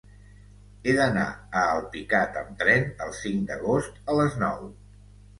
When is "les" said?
4.21-4.39